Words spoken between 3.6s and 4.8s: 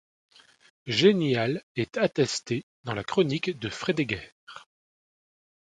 Frédégaire.